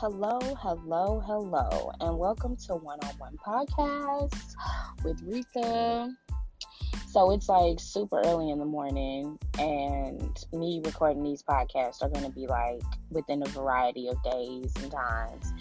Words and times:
Hello, 0.00 0.38
hello, 0.60 1.20
hello, 1.26 1.90
and 2.00 2.16
welcome 2.16 2.54
to 2.68 2.76
One 2.76 3.00
on 3.02 3.14
One 3.18 3.36
Podcast 3.44 4.54
with 5.02 5.20
Rita. 5.26 6.14
So 7.08 7.32
it's 7.32 7.48
like 7.48 7.80
super 7.80 8.20
early 8.24 8.50
in 8.50 8.60
the 8.60 8.64
morning, 8.64 9.36
and 9.58 10.38
me 10.52 10.80
recording 10.84 11.24
these 11.24 11.42
podcasts 11.42 12.00
are 12.00 12.08
going 12.08 12.24
to 12.24 12.30
be 12.30 12.46
like 12.46 12.80
within 13.10 13.42
a 13.42 13.46
variety 13.46 14.06
of 14.06 14.22
days 14.22 14.72
and 14.80 14.92
times, 14.92 15.52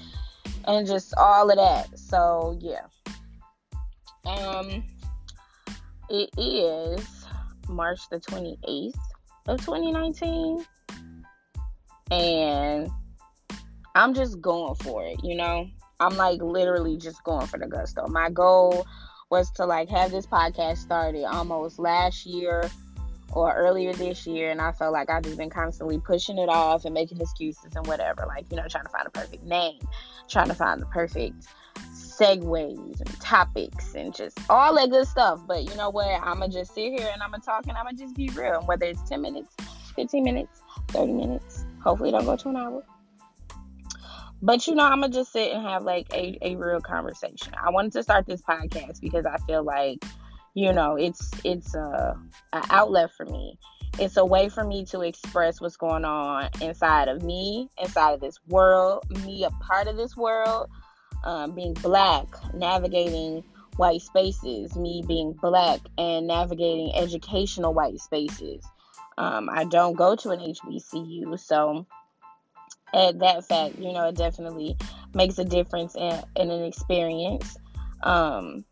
and 0.65 0.86
just 0.86 1.15
all 1.18 1.50
of 1.50 1.57
that. 1.57 1.97
So 1.97 2.60
yeah, 2.61 2.86
um, 4.24 4.83
it 6.11 6.29
is 6.38 7.25
March 7.68 8.01
the 8.11 8.19
twenty 8.19 8.60
eighth 8.68 9.00
of 9.47 9.65
twenty 9.65 9.92
nineteen, 9.92 10.64
and 12.11 12.88
I'm 13.97 14.14
just 14.14 14.39
going 14.42 14.75
for 14.75 15.04
it, 15.06 15.24
you 15.24 15.36
know? 15.36 15.68
I'm 16.00 16.15
like 16.18 16.39
literally 16.39 16.97
just 16.97 17.24
going 17.24 17.47
for 17.47 17.57
the 17.57 17.65
gusto. 17.65 18.06
My 18.07 18.29
goal 18.29 18.86
was 19.32 19.50
to 19.54 19.65
like 19.65 19.89
have 19.89 20.11
this 20.11 20.28
podcast 20.28 20.78
started 20.78 21.23
almost 21.23 21.79
last 21.79 22.23
year 22.23 22.70
or 23.33 23.54
earlier 23.56 23.93
this 23.93 24.28
year 24.28 24.51
and 24.51 24.61
I 24.61 24.71
felt 24.71 24.93
like 24.93 25.10
I've 25.10 25.23
just 25.23 25.37
been 25.37 25.50
constantly 25.50 26.00
pushing 26.00 26.37
it 26.37 26.47
off 26.47 26.86
and 26.86 26.93
making 26.93 27.20
excuses 27.20 27.75
and 27.75 27.87
whatever. 27.87 28.25
Like, 28.28 28.46
you 28.51 28.57
know, 28.57 28.68
trying 28.70 28.83
to 28.83 28.89
find 28.89 29.07
a 29.07 29.10
perfect 29.10 29.43
name, 29.43 29.79
trying 30.29 30.50
to 30.50 30.54
find 30.54 30.79
the 30.79 30.86
perfect 30.86 31.48
segues 31.92 33.02
and 33.02 33.20
topics 33.20 33.95
and 33.95 34.14
just 34.14 34.38
all 34.48 34.75
that 34.75 34.92
good 34.92 35.08
stuff. 35.08 35.42
But 35.48 35.64
you 35.64 35.75
know 35.75 35.89
what? 35.89 36.22
I'ma 36.22 36.50
just 36.50 36.75
sit 36.75 36.94
here 36.94 37.09
and 37.11 37.23
I'ma 37.23 37.38
talk 37.38 37.66
and 37.67 37.75
I'ma 37.75 37.94
just 37.98 38.16
be 38.16 38.30
real. 38.36 38.59
And 38.59 38.67
Whether 38.67 38.86
it's 38.86 39.02
10 39.09 39.23
minutes, 39.23 39.56
15 39.95 40.23
minutes, 40.23 40.62
30 40.90 41.14
minutes, 41.14 41.66
hopefully 41.81 42.12
don't 42.12 42.25
go 42.25 42.36
to 42.36 42.50
an 42.50 42.58
hour. 42.58 42.84
But 44.42 44.68
you 44.68 44.76
know, 44.76 44.84
I'm 44.84 45.02
gonna 45.02 45.14
just 45.14 45.32
sit 45.32 45.52
and 45.52 45.66
have 45.66 45.84
like 45.84 46.08
a, 46.14 46.38
a 46.42 46.56
real 46.56 46.80
conversation. 46.80 47.54
I 47.62 47.72
wanted 47.72 47.94
to 47.94 48.04
start 48.04 48.26
this 48.26 48.42
podcast 48.42 49.02
because 49.02 49.26
I 49.26 49.38
feel 49.48 49.64
like, 49.64 50.04
you 50.54 50.72
know, 50.74 50.96
it's 50.96 51.32
it's 51.44 51.74
a 51.74 52.18
an 52.54 52.64
outlet 52.70 53.12
for 53.16 53.26
me. 53.26 53.58
It's 54.00 54.18
a 54.18 54.26
way 54.26 54.50
for 54.50 54.64
me 54.64 54.86
to 54.86 55.02
express 55.02 55.60
what's 55.60 55.78
going 55.78 56.06
on 56.06 56.50
inside 56.62 57.08
of 57.08 57.24
me, 57.24 57.68
inside 57.82 58.14
of 58.14 58.20
this 58.20 58.40
world, 58.48 59.04
me 59.26 59.44
a 59.44 59.50
part 59.50 59.88
of 59.88 59.98
this 59.98 60.16
world, 60.16 60.70
um, 61.24 61.54
being 61.56 61.74
black, 61.74 62.28
navigating 62.54 63.44
white 63.78 64.02
spaces, 64.02 64.76
me 64.76 65.04
being 65.08 65.34
black 65.34 65.80
and 65.98 66.28
navigating 66.28 66.94
educational 66.96 67.74
white 67.74 68.00
spaces. 68.00 68.64
Um, 69.18 69.50
I 69.52 69.64
don't 69.64 69.96
go 69.96 70.16
to 70.16 70.30
an 70.30 70.40
HBCU, 70.40 71.40
so 71.40 71.88
at 72.94 73.20
that 73.20 73.46
fact, 73.46 73.78
you 73.78 73.92
know, 73.92 74.08
it 74.08 74.16
definitely 74.16 74.78
makes 75.14 75.38
a 75.38 75.46
difference 75.46 75.96
in, 75.96 76.22
in 76.36 76.50
an 76.50 76.64
experience. 76.64 77.58
Um, 78.04 78.66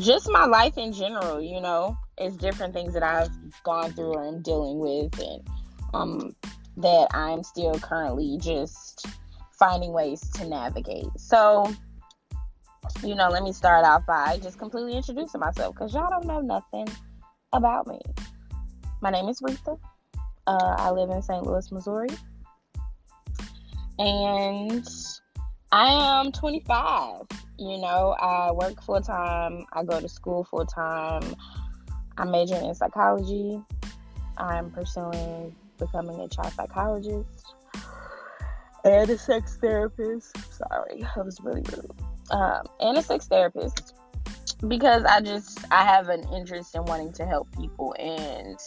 just 0.00 0.30
my 0.30 0.44
life 0.44 0.76
in 0.76 0.92
general, 0.92 1.40
you 1.40 1.60
know, 1.60 1.96
it's 2.18 2.36
different 2.36 2.74
things 2.74 2.92
that 2.94 3.02
I've 3.02 3.30
gone 3.62 3.92
through 3.92 4.14
or 4.14 4.26
am 4.26 4.42
dealing 4.42 4.78
with, 4.78 5.18
and 5.18 5.48
um, 5.94 6.36
that 6.76 7.08
I'm 7.12 7.42
still 7.42 7.78
currently 7.78 8.38
just 8.40 9.06
finding 9.58 9.92
ways 9.92 10.20
to 10.34 10.46
navigate. 10.46 11.06
So, 11.16 11.72
you 13.02 13.14
know, 13.14 13.28
let 13.30 13.42
me 13.42 13.52
start 13.52 13.84
off 13.84 14.04
by 14.06 14.38
just 14.42 14.58
completely 14.58 14.96
introducing 14.96 15.40
myself 15.40 15.74
because 15.74 15.94
y'all 15.94 16.10
don't 16.10 16.26
know 16.26 16.40
nothing 16.40 16.88
about 17.52 17.86
me. 17.86 18.00
My 19.00 19.10
name 19.10 19.28
is 19.28 19.40
Rita. 19.40 19.76
Uh, 20.46 20.76
I 20.78 20.90
live 20.90 21.10
in 21.10 21.22
St. 21.22 21.44
Louis, 21.44 21.72
Missouri 21.72 22.08
and 23.98 24.86
I 25.72 26.20
am 26.20 26.32
25. 26.32 27.22
You 27.58 27.78
know, 27.78 28.14
I 28.20 28.52
work 28.52 28.82
full 28.82 29.00
time, 29.00 29.64
I 29.72 29.82
go 29.82 30.00
to 30.00 30.08
school 30.08 30.44
full 30.44 30.66
time, 30.66 31.34
I'm 32.18 32.30
majoring 32.30 32.66
in 32.66 32.74
psychology, 32.74 33.60
I'm 34.36 34.70
pursuing 34.70 35.54
becoming 35.78 36.20
a 36.20 36.28
child 36.28 36.52
psychologist 36.52 37.54
and 38.84 39.10
a 39.10 39.18
sex 39.18 39.56
therapist. 39.60 40.36
Sorry, 40.52 41.02
that 41.02 41.24
was 41.24 41.40
really 41.42 41.62
rude. 41.72 41.90
Um, 42.30 42.66
and 42.80 42.98
a 42.98 43.02
sex 43.02 43.26
therapist 43.26 43.94
because 44.68 45.04
I 45.04 45.20
just 45.20 45.64
I 45.70 45.84
have 45.84 46.08
an 46.08 46.26
interest 46.32 46.74
in 46.74 46.84
wanting 46.84 47.12
to 47.14 47.26
help 47.26 47.48
people 47.56 47.94
and 47.98 48.58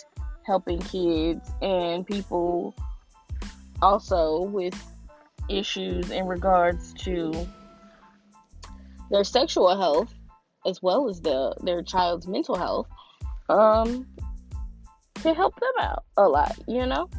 helping 0.45 0.79
kids 0.79 1.51
and 1.61 2.05
people 2.05 2.75
also 3.81 4.41
with 4.43 4.75
issues 5.49 6.11
in 6.11 6.27
regards 6.27 6.93
to 6.93 7.47
their 9.11 9.23
sexual 9.23 9.75
health 9.77 10.13
as 10.65 10.81
well 10.81 11.09
as 11.09 11.21
the 11.21 11.55
their 11.63 11.81
child's 11.81 12.27
mental 12.27 12.55
health 12.55 12.87
um 13.49 14.05
to 15.15 15.33
help 15.33 15.59
them 15.59 15.71
out 15.79 16.03
a 16.17 16.27
lot 16.27 16.57
you 16.67 16.85
know? 16.85 17.09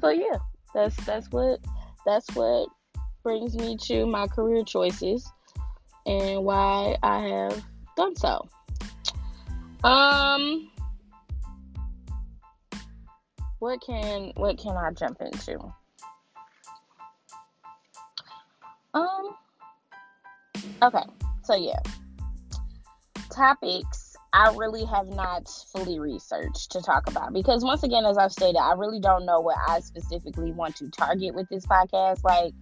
So 0.00 0.10
yeah 0.10 0.38
that's 0.74 0.96
that's 1.04 1.28
what 1.30 1.60
that's 2.06 2.26
what 2.34 2.68
brings 3.22 3.56
me 3.56 3.76
to 3.76 4.06
my 4.06 4.26
career 4.26 4.64
choices 4.64 5.30
and 6.06 6.44
why 6.44 6.96
I 7.02 7.20
have 7.28 7.64
done 7.96 8.16
so. 8.16 8.48
Um 9.84 10.70
what 13.58 13.80
can 13.82 14.32
what 14.36 14.58
can 14.58 14.76
I 14.76 14.90
jump 14.92 15.18
into 15.20 15.72
Um. 18.94 19.36
Okay. 20.82 21.04
So 21.44 21.54
yeah. 21.54 21.80
Topics 23.30 24.10
I 24.32 24.54
really 24.54 24.84
have 24.84 25.08
not 25.08 25.48
fully 25.72 25.98
researched 25.98 26.70
to 26.72 26.80
talk 26.80 27.08
about 27.08 27.32
because 27.32 27.64
once 27.64 27.82
again, 27.82 28.04
as 28.04 28.16
I've 28.16 28.30
stated, 28.30 28.58
I 28.58 28.74
really 28.74 29.00
don't 29.00 29.26
know 29.26 29.40
what 29.40 29.56
I 29.66 29.80
specifically 29.80 30.52
want 30.52 30.76
to 30.76 30.88
target 30.88 31.34
with 31.34 31.48
this 31.48 31.66
podcast. 31.66 32.22
Like, 32.22 32.54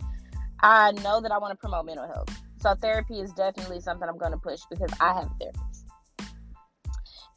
I 0.63 0.93
know 0.93 1.21
that 1.21 1.31
I 1.31 1.39
want 1.39 1.53
to 1.53 1.57
promote 1.57 1.85
mental 1.85 2.07
health. 2.07 2.31
So 2.61 2.75
therapy 2.75 3.21
is 3.21 3.33
definitely 3.33 3.81
something 3.81 4.09
I'm 4.09 4.17
going 4.17 4.33
to 4.33 4.39
push 4.39 4.61
because 4.71 4.91
I 4.99 5.13
have 5.13 5.25
a 5.25 5.35
therapist. 5.39 5.85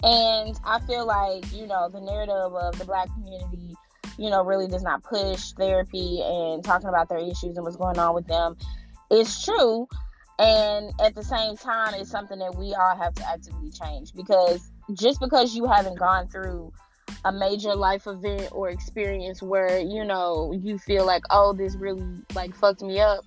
And 0.03 0.57
I 0.65 0.79
feel 0.87 1.05
like, 1.05 1.51
you 1.53 1.67
know, 1.67 1.89
the 1.89 2.01
narrative 2.01 2.55
of 2.55 2.79
the 2.79 2.85
black 2.85 3.07
community, 3.13 3.75
you 4.17 4.29
know, 4.29 4.43
really 4.43 4.67
does 4.67 4.83
not 4.83 5.03
push 5.03 5.51
therapy 5.51 6.21
and 6.23 6.63
talking 6.63 6.89
about 6.89 7.09
their 7.09 7.19
issues 7.19 7.55
and 7.55 7.63
what's 7.63 7.77
going 7.77 7.97
on 7.99 8.13
with 8.13 8.27
them 8.27 8.55
it's 9.11 9.43
true. 9.43 9.87
And 10.39 10.91
at 10.99 11.13
the 11.13 11.23
same 11.23 11.55
time 11.55 11.93
it's 11.93 12.09
something 12.09 12.39
that 12.39 12.55
we 12.55 12.73
all 12.73 12.95
have 12.95 13.13
to 13.15 13.29
actively 13.29 13.69
change 13.69 14.13
because 14.15 14.71
just 14.93 15.19
because 15.19 15.53
you 15.53 15.65
haven't 15.67 15.99
gone 15.99 16.27
through 16.27 16.71
a 17.25 17.31
major 17.31 17.75
life 17.75 18.07
event 18.07 18.49
or 18.51 18.69
experience 18.69 19.43
where 19.43 19.79
you 19.79 20.03
know 20.03 20.53
you 20.63 20.79
feel 20.79 21.05
like 21.05 21.21
oh 21.29 21.53
this 21.53 21.75
really 21.75 22.03
like 22.33 22.55
fucked 22.55 22.81
me 22.81 22.99
up 22.99 23.23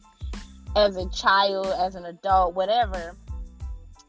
as 0.74 0.96
a 0.96 1.08
child 1.10 1.66
as 1.78 1.94
an 1.94 2.04
adult 2.06 2.54
whatever 2.54 3.14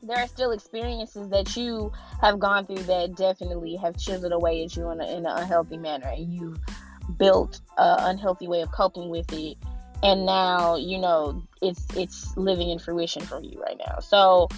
there 0.05 0.17
are 0.17 0.27
still 0.27 0.51
experiences 0.51 1.29
that 1.29 1.55
you 1.55 1.91
have 2.21 2.39
gone 2.39 2.65
through 2.65 2.83
that 2.83 3.15
definitely 3.15 3.75
have 3.75 3.97
chiseled 3.97 4.31
away 4.31 4.63
at 4.63 4.75
you 4.75 4.89
in, 4.91 5.01
a, 5.01 5.07
in 5.07 5.25
an 5.25 5.37
unhealthy 5.37 5.77
manner. 5.77 6.07
And 6.07 6.31
you've 6.31 6.59
built 7.17 7.61
an 7.77 8.11
unhealthy 8.11 8.47
way 8.47 8.61
of 8.61 8.71
coping 8.71 9.09
with 9.09 9.31
it. 9.33 9.57
And 10.03 10.25
now 10.25 10.75
you 10.75 10.99
know 10.99 11.41
it's 11.61 11.85
it's 11.95 12.35
living 12.37 12.69
in 12.69 12.79
fruition 12.79 13.23
for 13.23 13.41
you 13.41 13.59
right 13.61 13.77
now. 13.77 13.99
So 13.99 14.49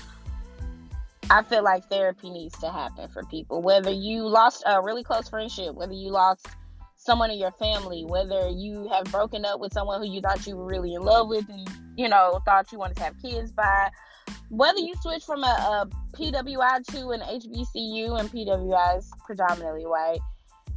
i 1.30 1.44
feel 1.44 1.62
like 1.62 1.84
therapy 1.90 2.30
needs 2.30 2.58
to 2.60 2.72
happen 2.72 3.08
for 3.10 3.24
people. 3.26 3.62
Whether 3.62 3.92
you 3.92 4.28
lost 4.28 4.64
a 4.66 4.82
really 4.82 5.04
close 5.04 5.30
friendship 5.30 5.76
whether 5.76 5.94
you 5.94 6.10
lost 6.10 6.48
someone 6.96 7.32
in 7.32 7.38
your 7.38 7.52
family 7.52 8.04
whether 8.04 8.50
you 8.50 8.90
have 8.90 9.06
broken 9.06 9.46
up 9.46 9.60
with 9.60 9.72
someone 9.72 10.02
who 10.02 10.12
you 10.12 10.20
thought 10.20 10.46
you 10.48 10.58
were 10.58 10.66
really 10.66 10.96
in 10.96 11.02
love 11.02 11.30
with 11.30 11.48
and 11.50 11.70
you 11.96 12.10
know 12.10 12.42
thought 12.44 12.72
you 12.72 12.80
wanted 12.80 12.98
to 12.98 13.04
have 13.04 13.14
kids 13.22 13.52
by 13.52 13.90
whether 14.50 14.80
you 14.80 14.94
switch 15.02 15.24
from 15.24 15.44
a, 15.44 15.48
a 15.48 15.90
pwi 16.16 16.86
to 16.86 17.10
an 17.10 17.22
hbcu 17.22 18.20
and 18.20 18.32
pwi 18.32 18.98
is 18.98 19.12
predominantly 19.26 19.86
white 19.86 20.20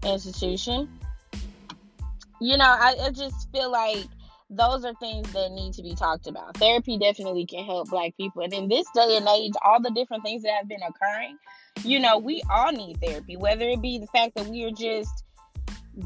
institution 0.05 0.89
you 2.41 2.57
know 2.57 2.65
I, 2.65 2.97
I 3.03 3.11
just 3.11 3.51
feel 3.53 3.71
like 3.71 4.07
those 4.51 4.85
are 4.85 4.95
things 4.95 5.33
that 5.33 5.53
need 5.53 5.73
to 5.75 5.83
be 5.83 5.95
talked 5.95 6.27
about. 6.27 6.57
Therapy 6.57 6.99
definitely 6.99 7.47
can 7.47 7.65
help 7.65 7.89
black 7.89 8.17
people. 8.17 8.43
And 8.43 8.53
in 8.53 8.69
this 8.69 8.85
day 8.95 9.17
and 9.17 9.27
age, 9.29 9.53
all 9.65 9.81
the 9.81 9.93
different 9.93 10.25
things 10.25 10.43
that 10.43 10.53
have 10.59 10.69
been 10.69 10.83
occurring, 10.83 11.39
you 11.85 12.01
know, 12.01 12.19
we 12.19 12.43
all 12.51 12.73
need 12.73 13.01
therapy, 13.01 13.37
whether 13.37 13.69
it 13.69 13.81
be 13.81 13.99
the 13.99 14.09
fact 14.09 14.35
that 14.35 14.47
we 14.47 14.65
are 14.65 14.73
just 14.73 15.25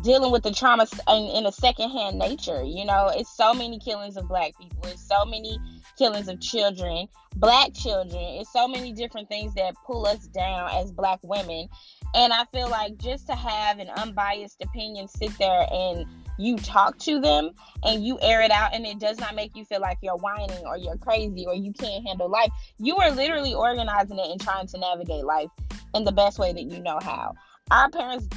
dealing 0.02 0.30
with 0.30 0.42
the 0.42 0.52
trauma 0.52 0.86
in, 1.08 1.24
in 1.36 1.46
a 1.46 1.52
secondhand 1.52 2.18
nature. 2.18 2.62
You 2.62 2.84
know, 2.84 3.10
it's 3.14 3.34
so 3.34 3.54
many 3.54 3.78
killings 3.78 4.18
of 4.18 4.28
black 4.28 4.52
people. 4.60 4.84
It's 4.84 5.08
so 5.08 5.24
many 5.24 5.58
killings 5.96 6.28
of 6.28 6.40
children, 6.40 7.08
black 7.36 7.72
children. 7.74 8.22
It's 8.22 8.52
so 8.52 8.68
many 8.68 8.92
different 8.92 9.28
things 9.28 9.54
that 9.54 9.74
pull 9.86 10.06
us 10.06 10.26
down 10.28 10.70
as 10.72 10.92
black 10.92 11.20
women. 11.22 11.68
And 12.14 12.32
I 12.32 12.44
feel 12.52 12.68
like 12.68 12.96
just 12.98 13.26
to 13.26 13.34
have 13.34 13.78
an 13.78 13.88
unbiased 13.96 14.62
opinion 14.62 15.08
sit 15.08 15.36
there 15.38 15.66
and 15.72 16.06
you 16.38 16.56
talk 16.58 16.98
to 16.98 17.20
them 17.20 17.50
and 17.84 18.04
you 18.04 18.18
air 18.20 18.40
it 18.40 18.50
out 18.50 18.74
and 18.74 18.84
it 18.86 18.98
does 18.98 19.18
not 19.18 19.34
make 19.34 19.56
you 19.56 19.64
feel 19.64 19.80
like 19.80 19.98
you're 20.02 20.16
whining 20.16 20.64
or 20.66 20.76
you're 20.76 20.96
crazy 20.96 21.46
or 21.46 21.54
you 21.54 21.72
can't 21.72 22.06
handle 22.06 22.28
life. 22.28 22.50
You 22.78 22.96
are 22.96 23.10
literally 23.10 23.54
organizing 23.54 24.18
it 24.18 24.30
and 24.30 24.40
trying 24.40 24.66
to 24.68 24.78
navigate 24.78 25.24
life 25.24 25.50
in 25.94 26.04
the 26.04 26.12
best 26.12 26.38
way 26.38 26.52
that 26.52 26.64
you 26.64 26.80
know 26.80 26.98
how. 27.02 27.34
Our 27.70 27.90
parents 27.90 28.28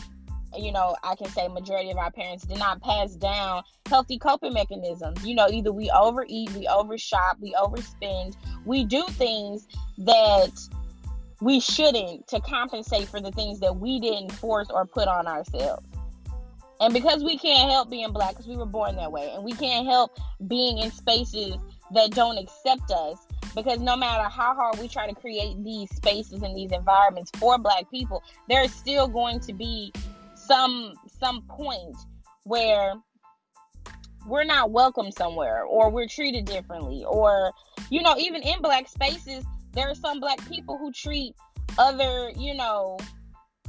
you 0.59 0.71
know, 0.71 0.95
I 1.04 1.15
can 1.15 1.27
say 1.30 1.48
majority 1.48 1.92
of 1.92 1.98
our 1.98 2.12
parents 2.12 2.45
did 2.45 2.59
not 2.59 2.81
pass 2.81 3.15
down 3.15 3.63
healthy 3.88 4.18
coping 4.18 4.54
mechanisms. 4.54 5.25
You 5.25 5.36
know, 5.36 5.48
either 5.50 5.71
we 5.71 5.89
overeat, 5.92 6.51
we 6.54 6.68
overshop, 6.68 7.38
we 7.39 7.54
overspend, 7.54 8.36
we 8.65 8.83
do 8.83 9.04
things 9.09 9.68
that 10.00 10.51
we 11.42 11.59
shouldn't 11.59 12.27
to 12.27 12.39
compensate 12.39 13.07
for 13.07 13.21
the 13.21 13.31
things 13.31 13.59
that 13.59 13.75
we 13.75 14.00
didn't 14.00 14.31
force 14.31 14.69
or 14.69 14.86
put 14.86 15.07
on 15.07 15.27
ourselves. 15.27 15.86
And 16.80 16.94
because 16.94 17.24
we 17.24 17.38
can't 17.38 17.71
help 17.71 17.89
being 17.89 18.12
black, 18.12 18.31
because 18.31 18.48
we 18.48 18.56
were 18.56 18.65
born 18.65 18.95
that 18.98 19.12
way, 19.12 19.31
and 19.33 19.44
we 19.44 19.54
can't 19.54 19.88
help 19.88 20.18
being 20.48 20.77
in 20.77 20.92
spaces 20.92 21.56
that 21.92 22.12
don't 22.12 22.38
accept 22.38 22.92
us, 22.92 23.25
because 23.56 23.80
no 23.80 23.95
matter 23.95 24.30
how 24.30 24.54
hard 24.54 24.77
we 24.77 24.88
try 24.88 25.07
to 25.07 25.15
create 25.15 25.63
these 25.63 25.89
spaces 25.95 26.44
and 26.44 26.56
these 26.56 26.71
environments 26.71 27.31
for 27.39 27.57
black 27.57 27.89
people, 27.89 28.21
there's 28.48 28.71
still 28.71 29.07
going 29.07 29.39
to 29.39 29.54
be 29.54 29.92
some 30.47 30.94
some 31.19 31.41
point 31.44 31.95
where 32.44 32.94
we're 34.25 34.44
not 34.44 34.71
welcome 34.71 35.11
somewhere 35.11 35.63
or 35.63 35.89
we're 35.89 36.07
treated 36.07 36.45
differently 36.45 37.03
or 37.07 37.51
you 37.89 38.01
know 38.01 38.15
even 38.17 38.41
in 38.41 38.61
black 38.61 38.88
spaces 38.88 39.45
there 39.73 39.89
are 39.89 39.95
some 39.95 40.19
black 40.19 40.39
people 40.49 40.77
who 40.77 40.91
treat 40.91 41.33
other 41.77 42.31
you 42.35 42.53
know 42.53 42.97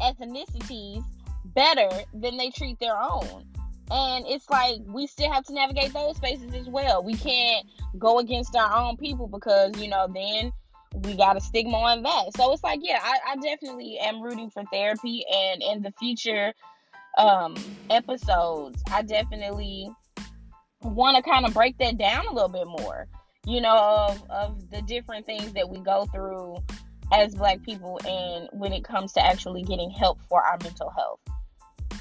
ethnicities 0.01 1.05
better 1.55 1.89
than 2.15 2.37
they 2.37 2.51
treat 2.51 2.79
their 2.79 2.97
own. 3.01 3.45
And 3.91 4.27
it's 4.27 4.49
like 4.51 4.77
we 4.87 5.07
still 5.07 5.33
have 5.33 5.45
to 5.45 5.55
navigate 5.55 5.93
those 5.95 6.17
spaces 6.17 6.53
as 6.55 6.69
well. 6.69 7.03
We 7.03 7.15
can't 7.15 7.67
go 7.99 8.19
against 8.19 8.55
our 8.55 8.77
own 8.77 8.97
people 8.97 9.29
because 9.29 9.81
you 9.81 9.89
know 9.89 10.07
then 10.13 10.53
we 10.95 11.17
got 11.17 11.37
a 11.37 11.41
stigma 11.41 11.77
on 11.77 12.03
that. 12.03 12.37
So 12.37 12.53
it's 12.53 12.63
like 12.63 12.81
yeah 12.83 13.01
I, 13.03 13.33
I 13.33 13.37
definitely 13.37 13.99
am 13.99 14.21
rooting 14.21 14.51
for 14.51 14.63
therapy 14.73 15.25
and 15.33 15.63
in 15.63 15.83
the 15.83 15.93
future 15.99 16.53
um 17.17 17.57
episodes 17.91 18.83
i 18.91 19.03
definitely 19.03 19.91
want 20.83 21.17
to 21.17 21.29
kind 21.29 21.47
of 21.47 21.55
break 21.55 21.77
that 21.79 21.97
down 21.97 22.27
a 22.27 22.33
little 22.33 22.51
bit 22.51 22.67
more 22.67 23.09
you 23.47 23.61
know 23.61 24.07
of, 24.09 24.31
of 24.31 24.71
the 24.71 24.83
different 24.83 25.25
things 25.27 25.53
that 25.55 25.69
we 25.69 25.79
go 25.81 26.07
through 26.13 26.55
as 27.13 27.35
black 27.35 27.63
people 27.63 27.99
and 28.07 28.49
when 28.53 28.73
it 28.73 28.85
comes 28.85 29.13
to 29.13 29.25
actually 29.25 29.63
getting 29.63 29.91
help 29.91 30.19
for 30.29 30.43
our 30.43 30.59
mental 30.63 30.91
health. 30.91 31.21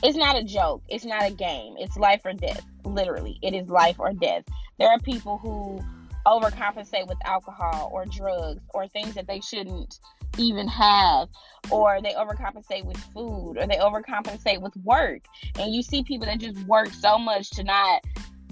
It's 0.03 0.17
not 0.17 0.37
a 0.37 0.43
joke. 0.43 0.83
It's 0.89 1.05
not 1.05 1.25
a 1.25 1.31
game. 1.31 1.75
It's 1.77 1.97
life 1.97 2.21
or 2.25 2.33
death. 2.33 2.63
Literally 2.83 3.39
it 3.41 3.53
is 3.53 3.69
life 3.69 3.99
or 3.99 4.13
death. 4.13 4.43
There 4.79 4.89
are 4.89 4.99
people 4.99 5.37
who 5.37 5.79
overcompensate 6.27 7.07
with 7.07 7.17
alcohol 7.25 7.89
or 7.93 8.05
drugs 8.05 8.61
or 8.73 8.87
things 8.87 9.15
that 9.15 9.27
they 9.27 9.39
shouldn't 9.39 9.99
even 10.37 10.67
have 10.67 11.29
or 11.71 11.99
they 12.01 12.13
overcompensate 12.13 12.85
with 12.85 12.97
food 12.97 13.57
or 13.57 13.65
they 13.65 13.77
overcompensate 13.77 14.61
with 14.61 14.75
work. 14.83 15.21
And 15.57 15.73
you 15.73 15.81
see 15.81 16.03
people 16.03 16.27
that 16.27 16.39
just 16.39 16.59
work 16.67 16.89
so 16.89 17.17
much 17.17 17.49
to 17.51 17.63
not 17.63 18.01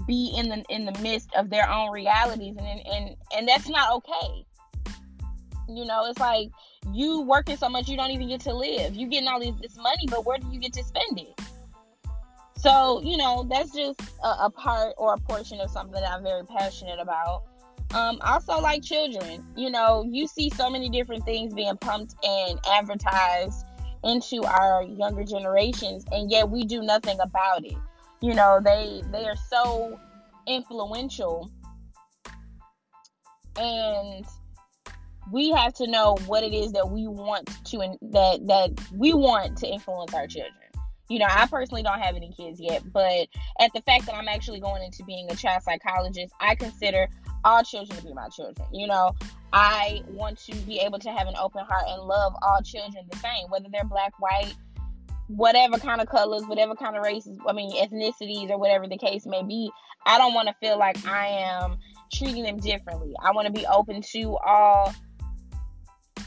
be 0.08 0.34
in 0.38 0.50
the 0.50 0.64
in 0.70 0.86
the 0.86 0.98
midst 1.02 1.30
of 1.36 1.50
their 1.50 1.70
own 1.70 1.92
realities 1.92 2.56
and 2.58 2.82
and 2.88 3.16
and 3.36 3.48
that's 3.48 3.68
not 3.68 3.92
okay. 3.94 4.46
You 5.68 5.86
know 5.86 6.06
it's 6.06 6.20
like 6.20 6.50
you 6.94 7.22
working 7.22 7.58
so 7.58 7.68
much 7.68 7.90
you 7.90 7.98
don't 7.98 8.12
even 8.12 8.30
get 8.30 8.42
to 8.42 8.54
live. 8.54 8.96
You 8.96 9.08
getting 9.08 9.28
all 9.28 9.40
this, 9.40 9.56
this 9.62 9.78
money 9.78 10.06
but 10.10 10.26
where 10.26 10.38
do 10.38 10.48
you 10.50 10.60
get 10.60 10.74
to 10.74 10.84
spend 10.84 11.20
it? 11.20 11.42
So 12.58 13.02
you 13.04 13.18
know 13.18 13.46
that's 13.50 13.72
just 13.74 14.00
a, 14.24 14.46
a 14.46 14.50
part 14.50 14.94
or 14.98 15.14
a 15.14 15.18
portion 15.18 15.60
of 15.60 15.70
something 15.70 15.94
that 15.94 16.10
i'm 16.10 16.24
very 16.24 16.44
passionate 16.46 17.00
about 17.00 17.44
um, 17.94 18.18
also, 18.22 18.60
like 18.60 18.84
children, 18.84 19.46
you 19.56 19.70
know, 19.70 20.06
you 20.10 20.28
see 20.28 20.50
so 20.50 20.70
many 20.70 20.90
different 20.90 21.24
things 21.24 21.54
being 21.54 21.78
pumped 21.78 22.16
and 22.24 22.60
advertised 22.70 23.66
into 24.04 24.44
our 24.44 24.84
younger 24.84 25.24
generations, 25.24 26.06
and 26.12 26.30
yet 26.30 26.50
we 26.50 26.66
do 26.66 26.82
nothing 26.82 27.20
about 27.20 27.64
it. 27.64 27.78
You 28.22 28.34
know, 28.34 28.60
they 28.64 29.02
they 29.12 29.26
are 29.26 29.36
so 29.50 30.00
influential, 30.48 31.50
and 33.58 34.26
we 35.32 35.52
have 35.52 35.74
to 35.76 35.88
know 35.88 36.18
what 36.26 36.44
it 36.44 36.54
is 36.54 36.72
that 36.74 36.90
we 36.90 37.08
want 37.08 37.50
to 37.66 37.78
that 38.12 38.46
that 38.48 38.72
we 38.94 39.14
want 39.14 39.58
to 39.60 39.68
influence 39.68 40.14
our 40.14 40.28
children 40.28 40.54
you 41.10 41.20
know, 41.20 41.28
I 41.30 41.46
personally 41.48 41.84
don't 41.84 42.00
have 42.00 42.16
any 42.16 42.32
kids 42.32 42.60
yet, 42.60 42.82
but 42.92 43.28
at 43.60 43.72
the 43.74 43.82
fact 43.82 44.08
that 44.08 44.16
I'm 44.16 44.28
actually 44.28 44.60
going 44.60 44.84
into 44.84 45.04
being 45.04 45.30
a 45.30 45.36
child 45.36 45.64
psychologist, 45.64 46.34
I 46.40 46.56
consider 46.56 47.08
all 47.46 47.64
children 47.64 47.98
to 47.98 48.06
be 48.06 48.14
my 48.14 48.28
children. 48.30 48.68
You 48.74 48.88
know, 48.88 49.16
I 49.54 50.02
want 50.10 50.38
to 50.46 50.56
be 50.66 50.80
able 50.80 51.00
to 51.00 51.12
have 51.12 51.28
an 51.28 51.36
open 51.40 51.64
heart 51.64 51.86
and 51.88 52.02
love 52.02 52.34
all 52.42 52.62
children 52.62 53.06
the 53.10 53.18
same, 53.20 53.50
whether 53.50 53.68
they're 53.72 53.86
black, 53.86 54.12
white, 54.20 54.56
whatever 55.28 55.78
kind 55.78 56.02
of 56.02 56.10
colors, 56.10 56.44
whatever 56.48 56.76
kind 56.76 56.98
of 56.98 57.04
races, 57.04 57.38
I 57.48 57.54
mean, 57.54 57.72
ethnicities 57.72 58.50
or 58.50 58.58
whatever 58.58 58.88
the 58.88 58.98
case 58.98 59.26
may 59.26 59.44
be. 59.44 59.72
I 60.06 60.18
don't 60.18 60.34
want 60.34 60.50
to 60.50 60.56
feel 60.60 60.78
like 60.78 61.06
I 61.08 61.28
am 61.28 61.78
treating 62.14 62.44
them 62.44 62.58
differently. 62.58 63.14
I 63.24 63.32
want 63.32 63.48
to 63.48 63.54
be 63.54 63.66
open 63.66 64.02
to 64.14 64.38
all 64.46 64.94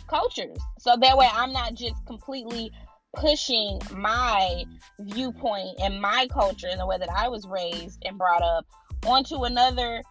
cultures. 0.09 0.59
So 0.79 0.97
that 1.01 1.17
way 1.17 1.29
I'm 1.33 1.53
not 1.53 1.75
just 1.75 1.95
completely 2.07 2.71
pushing 3.15 3.81
my 3.95 4.65
viewpoint 5.01 5.79
and 5.81 6.01
my 6.01 6.27
culture 6.33 6.69
and 6.69 6.81
the 6.81 6.87
way 6.87 6.99
that 6.99 7.11
I 7.11 7.29
was 7.29 7.47
raised 7.47 8.03
and 8.05 8.19
brought 8.19 8.43
up 8.43 8.67
onto 9.07 9.45
another 9.45 10.03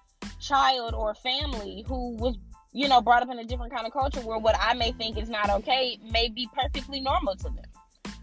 child 0.47 0.93
or 0.93 1.13
family 1.15 1.83
who 1.87 2.15
was 2.15 2.37
you 2.73 2.87
know 2.87 3.01
brought 3.01 3.23
up 3.23 3.29
in 3.29 3.39
a 3.39 3.45
different 3.45 3.73
kind 3.73 3.85
of 3.85 3.93
culture 3.93 4.21
where 4.21 4.37
what 4.37 4.55
I 4.59 4.73
may 4.73 4.91
think 4.93 5.17
is 5.17 5.29
not 5.29 5.49
okay 5.49 5.97
may 6.11 6.29
be 6.29 6.47
perfectly 6.53 7.01
normal 7.01 7.35
to 7.35 7.43
them. 7.43 8.13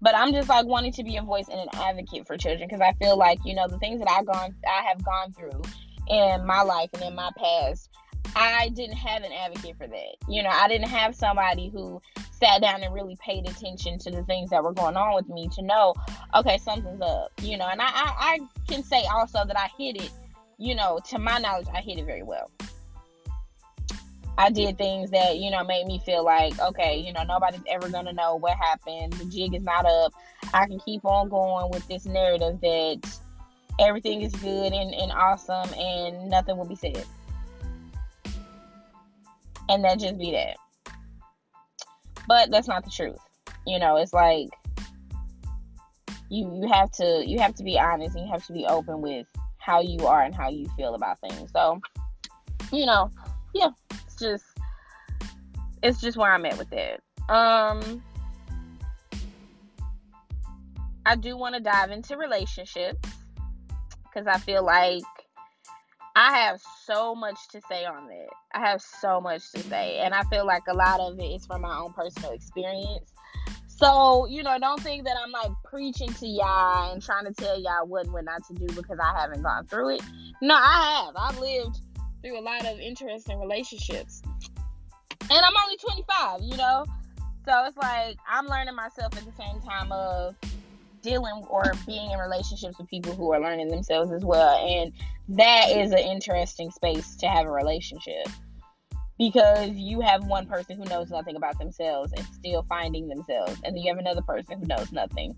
But 0.00 0.14
I'm 0.14 0.32
just 0.32 0.48
like 0.48 0.66
wanting 0.66 0.92
to 0.92 1.04
be 1.04 1.16
a 1.16 1.22
voice 1.22 1.48
and 1.48 1.60
an 1.60 1.68
advocate 1.74 2.26
for 2.26 2.36
children 2.36 2.68
because 2.68 2.82
I 2.82 2.92
feel 2.94 3.16
like 3.16 3.38
you 3.44 3.54
know 3.54 3.68
the 3.68 3.78
things 3.78 4.00
that 4.00 4.10
I've 4.10 4.26
gone 4.26 4.54
I 4.66 4.82
have 4.88 5.04
gone 5.04 5.32
through 5.32 5.62
in 6.08 6.44
my 6.44 6.62
life 6.62 6.90
and 6.94 7.02
in 7.02 7.14
my 7.14 7.30
past 7.38 7.90
I 8.36 8.70
didn't 8.70 8.96
have 8.96 9.22
an 9.22 9.32
advocate 9.32 9.76
for 9.76 9.86
that. 9.86 10.16
You 10.28 10.42
know, 10.42 10.50
I 10.50 10.66
didn't 10.66 10.88
have 10.88 11.14
somebody 11.14 11.68
who 11.68 12.00
sat 12.32 12.62
down 12.62 12.82
and 12.82 12.92
really 12.92 13.16
paid 13.24 13.48
attention 13.48 13.98
to 14.00 14.10
the 14.10 14.24
things 14.24 14.50
that 14.50 14.62
were 14.62 14.72
going 14.72 14.96
on 14.96 15.14
with 15.14 15.28
me 15.28 15.48
to 15.54 15.62
know, 15.62 15.94
okay, 16.34 16.58
something's 16.58 17.00
up. 17.00 17.30
You 17.42 17.56
know, 17.58 17.68
and 17.68 17.80
I, 17.80 17.86
I, 17.86 18.14
I 18.18 18.38
can 18.66 18.82
say 18.82 19.04
also 19.12 19.44
that 19.44 19.58
I 19.58 19.68
hid 19.78 20.02
it, 20.02 20.10
you 20.58 20.74
know, 20.74 21.00
to 21.10 21.18
my 21.18 21.38
knowledge, 21.38 21.66
I 21.72 21.80
hid 21.80 21.98
it 21.98 22.06
very 22.06 22.22
well. 22.22 22.50
I 24.36 24.50
did 24.50 24.76
things 24.76 25.10
that, 25.10 25.38
you 25.38 25.50
know, 25.50 25.62
made 25.62 25.86
me 25.86 26.00
feel 26.04 26.24
like, 26.24 26.58
okay, 26.58 26.98
you 26.98 27.12
know, 27.12 27.22
nobody's 27.22 27.60
ever 27.68 27.88
going 27.88 28.06
to 28.06 28.12
know 28.12 28.34
what 28.34 28.56
happened. 28.56 29.12
The 29.12 29.26
jig 29.26 29.54
is 29.54 29.62
not 29.62 29.86
up. 29.86 30.12
I 30.52 30.66
can 30.66 30.80
keep 30.80 31.04
on 31.04 31.28
going 31.28 31.70
with 31.70 31.86
this 31.86 32.04
narrative 32.04 32.60
that 32.60 33.18
everything 33.78 34.22
is 34.22 34.34
good 34.34 34.72
and, 34.72 34.92
and 34.94 35.12
awesome 35.12 35.72
and 35.74 36.28
nothing 36.28 36.56
will 36.56 36.66
be 36.66 36.76
said 36.76 37.04
and 39.68 39.84
that 39.84 39.98
just 39.98 40.18
be 40.18 40.32
that. 40.32 40.56
But 42.26 42.50
that's 42.50 42.68
not 42.68 42.84
the 42.84 42.90
truth. 42.90 43.18
You 43.66 43.78
know, 43.78 43.96
it's 43.96 44.12
like 44.12 44.48
you 46.30 46.60
you 46.60 46.68
have 46.72 46.90
to 46.92 47.22
you 47.26 47.38
have 47.38 47.54
to 47.56 47.64
be 47.64 47.78
honest 47.78 48.16
and 48.16 48.26
you 48.26 48.32
have 48.32 48.46
to 48.46 48.52
be 48.52 48.66
open 48.66 49.00
with 49.00 49.26
how 49.64 49.80
you 49.80 50.06
are 50.06 50.22
and 50.22 50.34
how 50.34 50.50
you 50.50 50.68
feel 50.76 50.94
about 50.94 51.18
things. 51.20 51.50
So, 51.52 51.80
you 52.72 52.84
know, 52.84 53.10
yeah, 53.54 53.70
it's 53.90 54.16
just 54.16 54.44
it's 55.82 56.00
just 56.00 56.16
where 56.16 56.32
I'm 56.32 56.44
at 56.44 56.58
with 56.58 56.72
it. 56.72 57.02
Um 57.28 58.02
I 61.06 61.16
do 61.16 61.36
want 61.36 61.54
to 61.54 61.60
dive 61.60 61.90
into 61.90 62.16
relationships 62.16 63.08
because 64.04 64.26
I 64.26 64.38
feel 64.38 64.64
like 64.64 65.02
I 66.16 66.38
have 66.38 66.60
so 66.84 67.14
much 67.14 67.38
to 67.50 67.60
say 67.68 67.84
on 67.84 68.06
that. 68.06 68.28
I 68.54 68.60
have 68.60 68.80
so 68.80 69.20
much 69.20 69.50
to 69.52 69.60
say. 69.64 69.98
And 69.98 70.14
I 70.14 70.22
feel 70.24 70.46
like 70.46 70.62
a 70.68 70.74
lot 70.74 71.00
of 71.00 71.18
it 71.18 71.24
is 71.24 71.44
from 71.44 71.62
my 71.62 71.76
own 71.76 71.92
personal 71.92 72.30
experience. 72.30 73.12
So, 73.84 74.24
you 74.24 74.42
know, 74.42 74.58
don't 74.58 74.80
think 74.80 75.04
that 75.04 75.14
I'm 75.22 75.30
like 75.30 75.50
preaching 75.62 76.08
to 76.08 76.26
y'all 76.26 76.90
and 76.90 77.02
trying 77.02 77.26
to 77.26 77.34
tell 77.34 77.60
y'all 77.60 77.86
what 77.86 78.04
and 78.04 78.14
what 78.14 78.24
not 78.24 78.42
to 78.46 78.54
do 78.54 78.66
because 78.74 78.98
I 78.98 79.20
haven't 79.20 79.42
gone 79.42 79.66
through 79.66 79.96
it. 79.96 80.02
No, 80.40 80.54
I 80.54 81.04
have. 81.04 81.14
I've 81.14 81.38
lived 81.38 81.82
through 82.22 82.40
a 82.40 82.40
lot 82.40 82.64
of 82.64 82.80
interesting 82.80 83.38
relationships. 83.38 84.22
And 85.20 85.32
I'm 85.32 85.52
only 85.62 85.76
25, 85.76 86.40
you 86.44 86.56
know? 86.56 86.86
So 87.46 87.64
it's 87.66 87.76
like 87.76 88.16
I'm 88.26 88.46
learning 88.46 88.74
myself 88.74 89.14
at 89.18 89.24
the 89.26 89.32
same 89.32 89.60
time 89.60 89.92
of 89.92 90.34
dealing 91.02 91.44
or 91.50 91.64
being 91.86 92.10
in 92.10 92.18
relationships 92.18 92.78
with 92.78 92.88
people 92.88 93.14
who 93.14 93.30
are 93.34 93.40
learning 93.40 93.68
themselves 93.68 94.12
as 94.12 94.24
well. 94.24 94.66
And 94.66 94.92
that 95.28 95.68
is 95.68 95.92
an 95.92 95.98
interesting 95.98 96.70
space 96.70 97.16
to 97.16 97.28
have 97.28 97.44
a 97.44 97.52
relationship 97.52 98.28
because 99.18 99.70
you 99.72 100.00
have 100.00 100.24
one 100.26 100.46
person 100.46 100.76
who 100.76 100.84
knows 100.84 101.10
nothing 101.10 101.36
about 101.36 101.58
themselves 101.58 102.12
and 102.12 102.24
still 102.26 102.64
finding 102.68 103.08
themselves, 103.08 103.60
and 103.64 103.76
then 103.76 103.82
you 103.82 103.90
have 103.90 103.98
another 103.98 104.22
person 104.22 104.60
who 104.60 104.66
knows 104.66 104.92
nothing. 104.92 105.36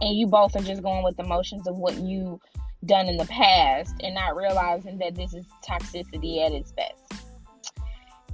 And 0.00 0.18
you 0.18 0.26
both 0.26 0.56
are 0.56 0.62
just 0.62 0.82
going 0.82 1.04
with 1.04 1.16
the 1.16 1.24
motions 1.24 1.66
of 1.66 1.76
what 1.76 1.96
you 1.98 2.40
done 2.84 3.06
in 3.06 3.16
the 3.16 3.26
past 3.26 3.94
and 4.00 4.14
not 4.14 4.36
realizing 4.36 4.98
that 4.98 5.14
this 5.14 5.32
is 5.32 5.46
toxicity 5.66 6.44
at 6.44 6.52
its 6.52 6.72
best 6.72 7.24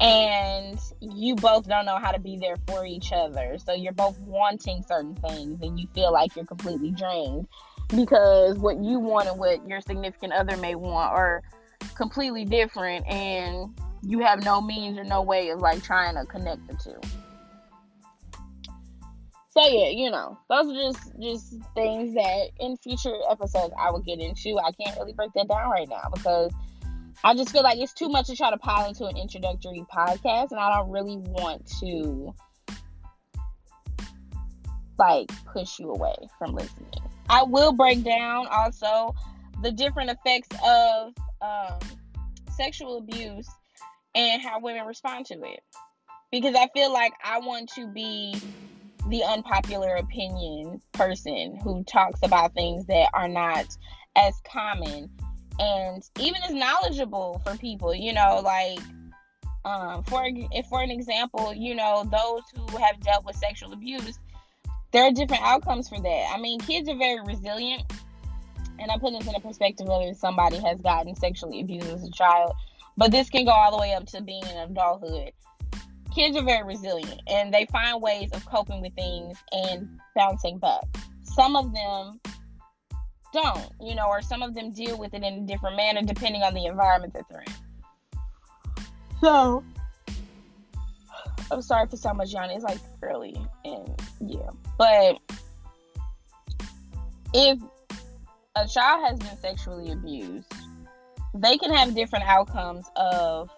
and 0.01 0.81
you 1.01 1.37
both 1.37 1.69
don't 1.69 1.85
know 1.85 1.99
how 1.99 2.11
to 2.11 2.19
be 2.19 2.39
there 2.39 2.57
for 2.67 2.87
each 2.87 3.13
other. 3.13 3.59
So 3.65 3.75
you're 3.75 3.93
both 3.93 4.19
wanting 4.21 4.83
certain 4.89 5.15
things 5.15 5.61
and 5.61 5.79
you 5.79 5.87
feel 5.95 6.11
like 6.13 6.35
you're 6.35 6.47
completely 6.47 6.91
drained 6.91 7.47
because 7.89 8.59
what 8.59 8.83
you 8.83 8.99
want 8.99 9.29
and 9.29 9.39
what 9.39 9.67
your 9.69 9.81
significant 9.83 10.33
other 10.33 10.57
may 10.57 10.75
want 10.75 11.13
are 11.13 11.43
completely 11.95 12.47
different 12.47 13.07
and 13.09 13.79
you 14.03 14.21
have 14.21 14.45
no 14.45 14.61
means 14.61 14.99
or 14.99 15.05
no 15.05 15.23
way 15.23 15.51
of 15.51 15.61
like 15.61 15.83
trying 15.83 16.15
to 16.15 16.25
connect 16.25 16.67
the 16.67 16.75
two. 16.75 17.01
So 19.51 19.67
yeah, 19.67 19.89
you 19.89 20.11
know, 20.11 20.39
those 20.49 20.71
are 20.71 20.75
just 20.75 21.13
just 21.21 21.55
things 21.75 22.15
that 22.15 22.51
in 22.61 22.77
future 22.77 23.15
episodes 23.29 23.75
I 23.79 23.91
will 23.91 24.01
get 24.01 24.21
into. 24.21 24.59
I 24.59 24.71
can't 24.73 24.97
really 24.99 25.13
break 25.13 25.33
that 25.35 25.49
down 25.49 25.71
right 25.71 25.89
now 25.89 26.09
because 26.15 26.53
I 27.25 27.35
just 27.35 27.51
feel 27.51 27.63
like 27.63 27.79
it's 27.79 27.93
too 27.93 28.09
much 28.09 28.29
to 28.29 28.37
try 28.37 28.51
to 28.51 28.59
pile 28.59 28.89
into 28.89 29.07
an 29.07 29.17
introductory 29.17 29.85
podcast, 29.93 30.53
and 30.53 30.61
I 30.61 30.75
don't 30.75 30.91
really 30.91 31.17
want 31.17 31.67
to 31.81 32.33
like 34.99 35.31
push 35.47 35.79
you 35.79 35.91
away 35.91 36.15
from 36.39 36.55
listening. 36.55 36.91
I 37.29 37.43
will 37.43 37.73
break 37.73 38.05
down 38.05 38.47
also 38.47 39.15
the 39.63 39.73
different 39.73 40.11
effects 40.11 40.49
of 40.65 41.13
um, 41.43 41.79
sexual 42.57 42.99
abuse 42.99 43.49
and 44.15 44.43
how 44.43 44.61
women 44.61 44.87
respond 44.87 45.27
to 45.27 45.35
it. 45.43 45.61
Because 46.31 46.55
I 46.55 46.69
feel 46.75 46.93
like 46.93 47.13
I 47.25 47.39
want 47.41 47.71
to 47.75 47.89
be 47.89 48.35
the 49.09 49.25
unpopular 49.25 49.97
opinion 49.97 50.81
person 50.93 51.59
who 51.63 51.83
talks 51.85 52.21
about 52.23 52.55
things 52.55 52.87
that 52.87 53.09
are 53.15 53.29
not 53.29 53.67
as 54.17 54.41
common 54.51 55.11
and 55.59 56.03
even 56.19 56.43
as 56.43 56.53
knowledgeable 56.53 57.41
for 57.45 57.57
people 57.57 57.95
you 57.95 58.13
know 58.13 58.41
like 58.45 58.81
um, 59.65 60.03
for 60.05 60.23
if 60.27 60.67
for 60.67 60.83
an 60.83 60.91
example 60.91 61.55
you 61.55 61.75
know 61.75 62.09
those 62.11 62.43
who 62.55 62.77
have 62.79 62.99
dealt 63.01 63.25
with 63.25 63.37
sexual 63.37 63.73
abuse 63.73 64.19
there 64.93 65.05
are 65.05 65.13
different 65.13 65.43
outcomes 65.43 65.89
for 65.89 66.01
that 66.01 66.31
i 66.33 66.41
mean 66.41 66.59
kids 66.61 66.89
are 66.89 66.97
very 66.97 67.21
resilient 67.25 67.83
and 68.79 68.91
i 68.91 68.99
put 68.99 69.13
this 69.13 69.29
in 69.29 69.35
a 69.35 69.41
perspective 69.41 69.87
whether 69.87 70.13
somebody 70.15 70.59
has 70.59 70.81
gotten 70.81 71.15
sexually 71.15 71.61
abused 71.61 71.89
as 71.89 72.05
a 72.05 72.11
child 72.11 72.53
but 73.01 73.11
this 73.11 73.29
can 73.29 73.45
go 73.45 73.51
all 73.51 73.73
the 73.73 73.79
way 73.79 73.95
up 73.95 74.07
to 74.07 74.23
being 74.23 74.47
in 74.47 74.57
adulthood 74.59 75.33
kids 76.15 76.37
are 76.37 76.45
very 76.45 76.65
resilient 76.65 77.21
and 77.27 77.53
they 77.53 77.67
find 77.67 78.01
ways 78.01 78.31
of 78.33 78.45
coping 78.47 78.81
with 78.81 78.95
things 78.95 79.37
and 79.53 79.89
bouncing 80.15 80.59
back 80.59 80.85
some 81.23 81.57
of 81.57 81.73
them 81.73 82.21
don't, 83.33 83.73
you 83.81 83.95
know, 83.95 84.07
or 84.09 84.23
some 84.23 84.43
of 84.43 84.55
them 84.55 84.73
deal 84.73 84.99
with 84.99 85.15
it 85.15 85.23
in 85.23 85.35
a 85.35 85.41
different 85.47 85.77
manner 85.77 86.03
depending 86.03 86.43
on 86.43 86.55
the 86.55 86.67
environment 86.67 87.15
that 87.15 87.25
they're 87.31 87.43
in. 87.43 87.53
So, 89.21 89.65
I'm 91.51 91.63
sorry 91.63 91.87
for 91.87 91.97
so 91.97 92.15
much 92.15 92.33
yawning. 92.33 92.57
It's 92.57 92.65
like 92.65 92.79
early 93.03 93.37
and 93.65 94.03
yeah, 94.21 94.51
but 94.79 95.19
if 97.35 97.59
a 98.57 98.67
child 98.67 99.05
has 99.07 99.19
been 99.19 99.37
sexually 99.39 99.93
abused, 99.93 100.53
they 101.35 101.57
can 101.59 101.73
have 101.73 101.95
different 101.95 102.25
outcomes 102.27 102.87
of 102.97 103.51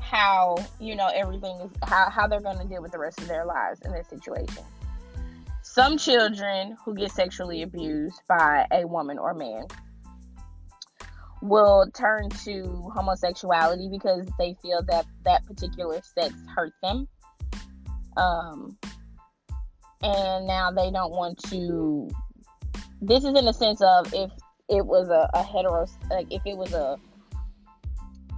how 0.00 0.56
you 0.78 0.94
know 0.94 1.08
everything 1.14 1.56
is 1.60 1.70
how, 1.84 2.08
how 2.08 2.26
they're 2.26 2.40
going 2.40 2.58
to 2.58 2.64
deal 2.64 2.82
with 2.82 2.92
the 2.92 2.98
rest 2.98 3.20
of 3.20 3.26
their 3.26 3.44
lives 3.44 3.80
in 3.84 3.92
this 3.92 4.06
situation 4.08 4.62
some 5.62 5.98
children 5.98 6.76
who 6.84 6.94
get 6.94 7.10
sexually 7.10 7.62
abused 7.62 8.20
by 8.28 8.66
a 8.70 8.86
woman 8.86 9.18
or 9.18 9.34
man 9.34 9.64
will 11.44 11.86
turn 11.94 12.30
to 12.30 12.90
homosexuality 12.94 13.88
because 13.90 14.26
they 14.38 14.56
feel 14.62 14.82
that 14.88 15.04
that 15.24 15.44
particular 15.46 16.00
sex 16.16 16.34
hurt 16.54 16.72
them. 16.82 17.06
Um, 18.16 18.78
and 20.02 20.46
now 20.46 20.70
they 20.70 20.90
don't 20.90 21.12
want 21.12 21.38
to. 21.50 22.08
This 23.02 23.24
is 23.24 23.36
in 23.36 23.44
the 23.44 23.52
sense 23.52 23.82
of 23.82 24.12
if 24.14 24.30
it 24.68 24.84
was 24.84 25.08
a, 25.08 25.28
a 25.34 25.42
hetero, 25.42 25.86
like 26.10 26.26
if 26.30 26.42
it 26.46 26.56
was 26.56 26.72
a, 26.72 26.96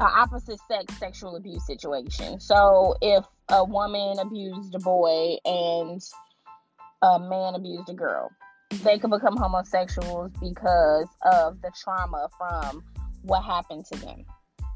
a 0.01 0.05
opposite 0.05 0.59
sex 0.69 0.97
sexual 0.99 1.37
abuse 1.37 1.67
situation. 1.67 2.41
So 2.41 2.97
if 3.01 3.25
a 3.49 3.65
woman 3.65 4.19
abused 4.19 4.75
a 4.75 4.79
boy 4.79 5.37
and 5.45 6.03
a 7.03 7.19
man 7.19 7.55
abused 7.55 7.89
a 7.89 7.95
girl. 7.95 8.31
They 8.83 8.99
could 8.99 9.11
become 9.11 9.37
homosexuals 9.37 10.33
because 10.41 11.09
of 11.33 11.61
the 11.63 11.71
trauma 11.83 12.29
from 12.37 12.83
what 13.23 13.45
happened 13.45 13.85
to 13.93 13.99
them. 14.01 14.25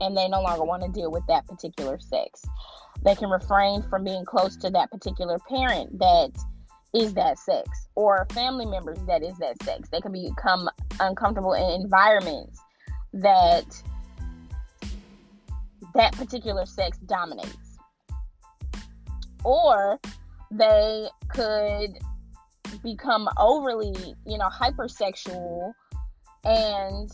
And 0.00 0.16
they 0.16 0.28
no 0.28 0.40
longer 0.42 0.64
want 0.64 0.83
to 0.83 0.88
deal 0.88 1.11
with 1.11 1.26
that 1.28 1.47
particular 1.47 1.99
sex. 1.99 2.42
They 3.04 3.14
can 3.14 3.28
refrain 3.28 3.83
from 3.83 4.04
being 4.04 4.25
close 4.25 4.57
to 4.59 4.71
that 4.71 4.90
particular 4.90 5.38
parent 5.49 5.99
that 5.99 6.30
is 6.94 7.14
that 7.14 7.38
sex 7.38 7.68
or 7.94 8.26
family 8.32 8.66
members 8.66 8.99
that 9.06 9.23
is 9.23 9.37
that 9.38 9.62
sex. 9.62 9.88
They 9.90 10.00
can 10.00 10.12
become 10.12 10.68
uncomfortable 10.99 11.52
in 11.52 11.82
environments 11.82 12.61
that 13.12 13.64
that 15.94 16.12
particular 16.12 16.66
sex 16.66 16.99
dominates. 16.99 17.56
Or 19.44 19.99
they 20.50 21.09
could 21.28 21.99
become 22.82 23.28
overly, 23.38 24.14
you 24.26 24.38
know, 24.38 24.49
hypersexual 24.49 25.73
and 26.44 27.11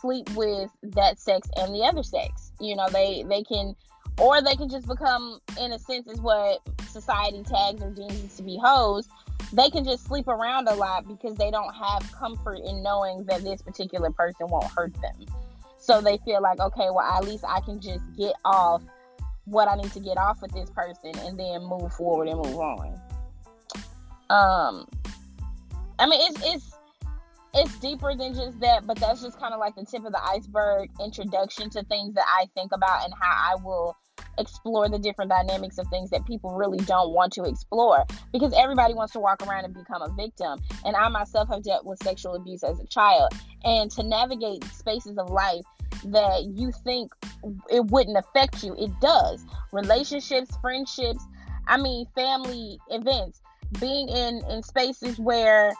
sleep 0.00 0.28
with 0.34 0.70
that 0.82 1.18
sex 1.18 1.48
and 1.56 1.74
the 1.74 1.82
other 1.82 2.02
sex. 2.02 2.52
You 2.60 2.76
know, 2.76 2.88
they 2.90 3.24
they 3.28 3.42
can 3.42 3.74
or 4.20 4.42
they 4.42 4.54
can 4.54 4.68
just 4.68 4.86
become 4.86 5.40
in 5.58 5.72
a 5.72 5.78
sense 5.78 6.06
is 6.06 6.20
what 6.20 6.60
society 6.88 7.42
tags 7.42 7.82
or 7.82 7.90
deems 7.90 8.36
to 8.36 8.42
be 8.42 8.58
hoes. 8.62 9.08
They 9.52 9.70
can 9.70 9.84
just 9.84 10.04
sleep 10.04 10.28
around 10.28 10.68
a 10.68 10.74
lot 10.74 11.08
because 11.08 11.36
they 11.36 11.50
don't 11.50 11.74
have 11.74 12.12
comfort 12.12 12.58
in 12.64 12.82
knowing 12.82 13.24
that 13.24 13.42
this 13.42 13.62
particular 13.62 14.10
person 14.10 14.46
won't 14.48 14.66
hurt 14.66 14.92
them. 15.00 15.26
So 15.78 16.00
they 16.00 16.18
feel 16.18 16.42
like, 16.42 16.60
okay, 16.60 16.88
well, 16.90 17.00
at 17.00 17.24
least 17.24 17.44
I 17.48 17.60
can 17.60 17.80
just 17.80 18.04
get 18.16 18.34
off 18.44 18.82
what 19.46 19.68
I 19.68 19.74
need 19.76 19.90
to 19.92 20.00
get 20.00 20.18
off 20.18 20.42
with 20.42 20.52
this 20.52 20.70
person 20.70 21.12
and 21.26 21.38
then 21.38 21.64
move 21.64 21.92
forward 21.94 22.28
and 22.28 22.36
move 22.36 22.58
on. 22.58 23.00
Um, 24.28 24.86
I 25.98 26.06
mean, 26.06 26.20
it's 26.22 26.40
it's 26.44 26.76
it's 27.54 27.78
deeper 27.78 28.14
than 28.14 28.34
just 28.34 28.60
that, 28.60 28.86
but 28.86 28.98
that's 28.98 29.22
just 29.22 29.38
kind 29.38 29.52
of 29.52 29.60
like 29.60 29.74
the 29.74 29.84
tip 29.84 30.04
of 30.04 30.12
the 30.12 30.22
iceberg 30.22 30.90
introduction 31.02 31.70
to 31.70 31.82
things 31.84 32.14
that 32.14 32.24
I 32.28 32.46
think 32.54 32.72
about 32.72 33.04
and 33.04 33.12
how 33.20 33.52
I 33.52 33.62
will 33.62 33.96
explore 34.38 34.88
the 34.88 34.98
different 34.98 35.30
dynamics 35.30 35.78
of 35.78 35.86
things 35.88 36.10
that 36.10 36.24
people 36.26 36.54
really 36.54 36.78
don't 36.78 37.12
want 37.12 37.32
to 37.34 37.44
explore 37.44 38.04
because 38.32 38.52
everybody 38.56 38.94
wants 38.94 39.12
to 39.12 39.20
walk 39.20 39.46
around 39.46 39.64
and 39.64 39.74
become 39.74 40.02
a 40.02 40.12
victim. 40.14 40.58
And 40.84 40.96
I 40.96 41.08
myself 41.08 41.48
have 41.48 41.62
dealt 41.62 41.84
with 41.84 42.02
sexual 42.02 42.34
abuse 42.34 42.62
as 42.62 42.78
a 42.80 42.86
child. 42.86 43.32
And 43.64 43.90
to 43.92 44.02
navigate 44.02 44.64
spaces 44.64 45.18
of 45.18 45.30
life 45.30 45.64
that 46.06 46.44
you 46.54 46.72
think 46.84 47.12
it 47.70 47.84
wouldn't 47.86 48.16
affect 48.16 48.62
you, 48.62 48.74
it 48.78 48.90
does. 49.00 49.44
Relationships, 49.72 50.56
friendships, 50.62 51.24
I 51.66 51.76
mean, 51.76 52.06
family 52.14 52.78
events, 52.88 53.40
being 53.78 54.08
in, 54.08 54.42
in 54.48 54.62
spaces 54.62 55.18
where 55.18 55.72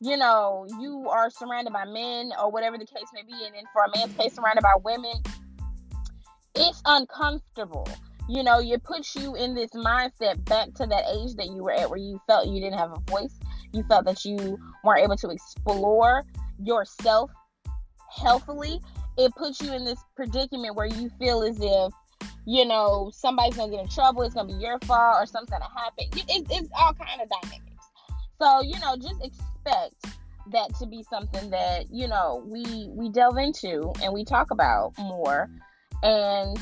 you 0.00 0.16
know, 0.16 0.66
you 0.80 1.08
are 1.08 1.30
surrounded 1.30 1.72
by 1.72 1.84
men 1.84 2.30
or 2.40 2.50
whatever 2.50 2.78
the 2.78 2.86
case 2.86 3.06
may 3.12 3.22
be, 3.22 3.44
and 3.44 3.54
then 3.54 3.64
for 3.72 3.82
a 3.82 3.96
man's 3.96 4.16
case, 4.16 4.34
surrounded 4.34 4.62
by 4.62 4.74
women, 4.84 5.14
it's 6.54 6.80
uncomfortable. 6.84 7.88
You 8.28 8.42
know, 8.42 8.60
it 8.60 8.84
puts 8.84 9.16
you 9.16 9.34
in 9.36 9.54
this 9.54 9.70
mindset 9.70 10.44
back 10.44 10.74
to 10.74 10.86
that 10.86 11.04
age 11.10 11.34
that 11.36 11.46
you 11.46 11.62
were 11.62 11.72
at 11.72 11.88
where 11.88 11.98
you 11.98 12.20
felt 12.26 12.46
you 12.46 12.60
didn't 12.60 12.78
have 12.78 12.92
a 12.92 13.00
voice. 13.10 13.34
You 13.72 13.82
felt 13.84 14.04
that 14.04 14.24
you 14.24 14.58
weren't 14.84 15.02
able 15.02 15.16
to 15.16 15.30
explore 15.30 16.24
yourself 16.62 17.30
healthily. 18.10 18.80
It 19.16 19.34
puts 19.34 19.60
you 19.60 19.72
in 19.72 19.84
this 19.84 19.98
predicament 20.14 20.76
where 20.76 20.86
you 20.86 21.10
feel 21.18 21.42
as 21.42 21.58
if, 21.60 21.92
you 22.44 22.64
know, 22.66 23.10
somebody's 23.14 23.56
gonna 23.56 23.72
get 23.72 23.80
in 23.80 23.88
trouble. 23.88 24.22
It's 24.22 24.34
gonna 24.34 24.52
be 24.52 24.62
your 24.62 24.78
fault, 24.80 25.16
or 25.20 25.26
something's 25.26 25.50
gonna 25.50 25.72
happen. 25.74 26.06
It, 26.28 26.46
it's 26.50 26.68
all 26.78 26.94
kind 26.94 27.20
of 27.20 27.28
dynamics. 27.28 27.67
So 28.40 28.62
you 28.62 28.78
know, 28.80 28.96
just 28.96 29.22
expect 29.22 29.94
that 30.52 30.74
to 30.76 30.86
be 30.86 31.02
something 31.02 31.50
that 31.50 31.86
you 31.92 32.08
know 32.08 32.42
we 32.46 32.88
we 32.90 33.10
delve 33.10 33.38
into 33.38 33.92
and 34.02 34.12
we 34.12 34.24
talk 34.24 34.50
about 34.50 34.92
more. 34.98 35.50
And 36.02 36.58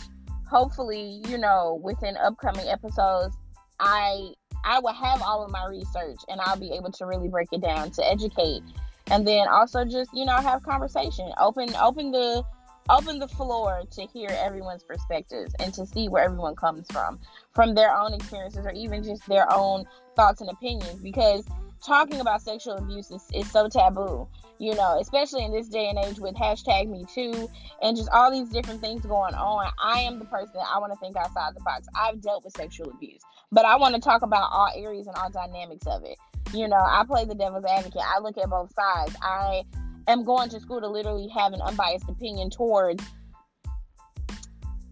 hopefully 0.49 1.21
you 1.29 1.39
know 1.39 1.81
within 1.83 2.17
upcoming 2.19 2.69
episodes 2.69 3.37
i 3.81 4.33
I 4.65 4.81
will 4.81 4.93
have 4.93 5.23
all 5.23 5.45
of 5.45 5.51
my 5.51 5.65
research 5.67 6.19
and 6.29 6.41
I'll 6.41 6.59
be 6.59 6.73
able 6.73 6.91
to 6.93 7.07
really 7.07 7.29
break 7.29 7.49
it 7.53 7.63
down 7.63 7.91
to 7.93 8.09
educate. 8.09 8.63
And 9.09 9.27
then 9.27 9.47
also 9.49 9.85
just 9.85 10.11
you 10.13 10.25
know 10.25 10.37
have 10.37 10.63
conversation 10.65 11.31
open 11.39 11.75
open 11.77 12.11
the 12.11 12.43
open 12.89 13.19
the 13.19 13.29
floor 13.29 13.83
to 13.93 14.07
hear 14.07 14.31
everyone's 14.31 14.83
perspectives 14.83 15.55
and 15.61 15.73
to 15.75 15.87
see 15.87 16.09
where 16.09 16.25
everyone 16.25 16.57
comes 16.57 16.87
from 16.91 17.19
from 17.55 17.75
their 17.75 17.97
own 17.97 18.15
experiences 18.15 18.65
or 18.65 18.73
even 18.73 19.03
just 19.05 19.27
their 19.29 19.47
own 19.53 19.85
thoughts 20.17 20.41
and 20.41 20.51
opinions. 20.51 21.01
Because 21.01 21.47
talking 21.87 22.21
about 22.21 22.43
sexual 22.43 22.77
abuse 22.77 23.11
is, 23.11 23.23
is 23.33 23.51
so 23.51 23.69
taboo 23.69 24.27
you 24.59 24.75
know 24.75 24.99
especially 25.01 25.45
in 25.45 25.53
this 25.53 25.69
day 25.69 25.89
and 25.89 25.99
age 26.05 26.19
with 26.19 26.35
hashtag 26.35 26.89
me 26.89 27.05
too 27.15 27.49
and 27.83 27.97
just 27.97 28.09
all 28.11 28.31
these 28.31 28.49
different 28.49 28.81
things 28.81 29.05
going 29.07 29.35
on. 29.35 29.71
I 29.83 30.01
am 30.01 30.19
the 30.19 30.25
person 30.25 30.57
i 30.57 30.79
want 30.79 30.93
to 30.93 30.99
think 30.99 31.17
outside 31.17 31.55
the 31.55 31.61
box. 31.61 31.87
I've 31.95 32.21
dealt 32.21 32.45
with 32.45 32.55
sexual 32.57 32.91
abuse 32.91 33.21
but 33.53 33.65
i 33.65 33.77
want 33.77 33.95
to 33.95 34.01
talk 34.01 34.23
about 34.23 34.49
all 34.51 34.71
areas 34.75 35.07
and 35.07 35.17
all 35.17 35.31
dynamics 35.31 35.87
of 35.87 36.03
it. 36.05 36.19
You 36.53 36.69
know 36.69 36.77
i 36.77 37.05
play 37.07 37.25
the 37.25 37.35
devil's 37.35 37.65
advocate. 37.65 38.03
I 38.05 38.21
look 38.21 38.37
at 38.39 38.51
both 38.51 38.73
sides. 38.75 39.17
I 39.23 39.63
am 40.09 40.25
going 40.25 40.49
to 40.51 40.61
school 40.61 40.81
to 40.81 40.89
literally 40.89 41.29
have 41.29 41.53
an 41.53 41.61
unbiased 41.61 42.09
opinion 42.09 42.51
towards 42.51 43.05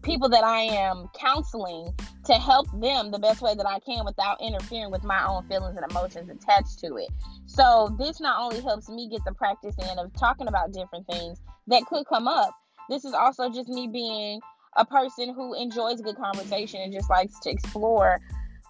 people 0.05 0.29
that 0.29 0.43
I 0.43 0.61
am 0.61 1.09
counseling 1.19 1.93
to 2.25 2.33
help 2.33 2.67
them 2.81 3.11
the 3.11 3.19
best 3.19 3.41
way 3.41 3.53
that 3.55 3.67
I 3.67 3.79
can 3.79 4.03
without 4.03 4.41
interfering 4.41 4.91
with 4.91 5.03
my 5.03 5.25
own 5.25 5.47
feelings 5.47 5.77
and 5.77 5.89
emotions 5.91 6.29
attached 6.29 6.79
to 6.79 6.97
it. 6.97 7.09
So, 7.45 7.95
this 7.99 8.19
not 8.19 8.41
only 8.41 8.61
helps 8.61 8.89
me 8.89 9.07
get 9.09 9.23
the 9.25 9.33
practice 9.33 9.75
in 9.77 9.99
of 9.99 10.11
talking 10.13 10.47
about 10.47 10.73
different 10.73 11.05
things 11.07 11.39
that 11.67 11.85
could 11.85 12.05
come 12.07 12.27
up, 12.27 12.49
this 12.89 13.05
is 13.05 13.13
also 13.13 13.49
just 13.49 13.69
me 13.69 13.87
being 13.87 14.39
a 14.75 14.85
person 14.85 15.33
who 15.33 15.53
enjoys 15.53 16.01
good 16.01 16.17
conversation 16.17 16.81
and 16.81 16.91
just 16.91 17.09
likes 17.09 17.39
to 17.41 17.49
explore 17.49 18.19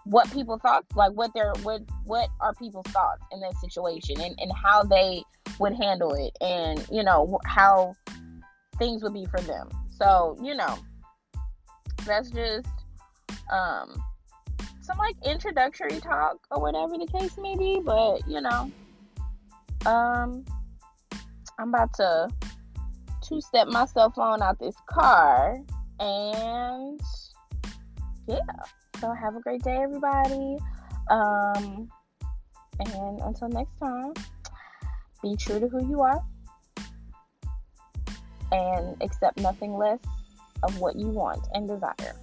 what 0.06 0.32
people 0.32 0.60
thought 0.60 0.86
like 0.94 1.12
what 1.14 1.34
their 1.34 1.52
what 1.64 1.82
what 2.04 2.30
are 2.40 2.54
people's 2.54 2.86
thoughts 2.88 3.24
in 3.32 3.40
that 3.40 3.56
situation 3.58 4.22
and, 4.22 4.36
and 4.40 4.52
how 4.54 4.84
they 4.84 5.24
would 5.60 5.74
handle 5.74 6.14
it 6.14 6.32
and 6.42 6.86
you 6.92 7.04
know 7.04 7.40
how 7.46 7.92
things 8.78 9.02
would 9.02 9.14
be 9.14 9.26
for 9.26 9.42
them 9.42 9.68
so 9.90 10.38
you 10.44 10.54
know 10.54 10.78
that's 12.06 12.30
just 12.30 12.68
um 13.52 14.04
some 14.82 14.98
like 14.98 15.16
introductory 15.26 16.00
talk 16.00 16.38
or 16.52 16.62
whatever 16.62 16.98
the 16.98 17.08
case 17.08 17.38
may 17.38 17.56
be 17.56 17.80
but 17.84 18.20
you 18.28 18.42
know 18.42 18.72
um 19.86 20.46
i'm 21.60 21.70
about 21.70 21.94
to 21.94 22.28
two 23.28 23.42
step 23.42 23.68
my 23.68 23.86
cell 23.86 24.12
phone 24.12 24.42
out 24.42 24.60
this 24.60 24.76
car 24.88 25.58
and 26.00 27.02
yeah 28.28 28.38
so 29.00 29.12
have 29.14 29.36
a 29.36 29.40
great 29.40 29.62
day, 29.64 29.78
everybody. 29.82 30.58
Um, 31.10 31.90
and 32.80 33.20
until 33.22 33.50
next 33.50 33.78
time, 33.78 34.14
be 35.22 35.36
true 35.36 35.60
to 35.60 35.68
who 35.68 35.88
you 35.88 36.02
are 36.02 36.20
and 38.52 38.96
accept 39.02 39.40
nothing 39.40 39.74
less 39.74 40.00
of 40.64 40.80
what 40.80 40.96
you 40.96 41.08
want 41.08 41.46
and 41.54 41.68
desire. 41.68 42.16